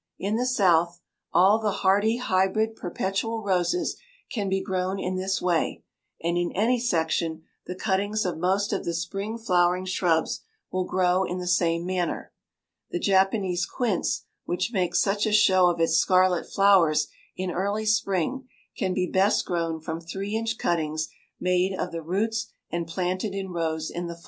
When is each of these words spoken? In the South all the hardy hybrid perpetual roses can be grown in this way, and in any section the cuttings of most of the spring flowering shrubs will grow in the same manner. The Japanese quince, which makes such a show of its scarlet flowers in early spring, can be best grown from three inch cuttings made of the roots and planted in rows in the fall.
In 0.17 0.35
the 0.35 0.47
South 0.47 0.99
all 1.31 1.59
the 1.59 1.69
hardy 1.83 2.17
hybrid 2.17 2.75
perpetual 2.75 3.43
roses 3.43 3.97
can 4.31 4.49
be 4.49 4.59
grown 4.59 4.97
in 4.99 5.15
this 5.15 5.39
way, 5.39 5.83
and 6.23 6.39
in 6.39 6.51
any 6.53 6.79
section 6.79 7.43
the 7.67 7.75
cuttings 7.75 8.25
of 8.25 8.39
most 8.39 8.73
of 8.73 8.83
the 8.83 8.95
spring 8.95 9.37
flowering 9.37 9.85
shrubs 9.85 10.41
will 10.71 10.85
grow 10.85 11.23
in 11.23 11.37
the 11.37 11.45
same 11.45 11.85
manner. 11.85 12.33
The 12.89 12.97
Japanese 12.97 13.67
quince, 13.67 14.23
which 14.43 14.73
makes 14.73 14.99
such 14.99 15.27
a 15.27 15.31
show 15.31 15.69
of 15.69 15.79
its 15.79 15.97
scarlet 15.97 16.49
flowers 16.51 17.07
in 17.35 17.51
early 17.51 17.85
spring, 17.85 18.47
can 18.75 18.95
be 18.95 19.05
best 19.05 19.45
grown 19.45 19.79
from 19.79 20.01
three 20.01 20.35
inch 20.35 20.57
cuttings 20.57 21.09
made 21.39 21.77
of 21.77 21.91
the 21.91 22.01
roots 22.01 22.51
and 22.71 22.87
planted 22.87 23.35
in 23.35 23.49
rows 23.51 23.91
in 23.91 24.07
the 24.07 24.15
fall. 24.15 24.19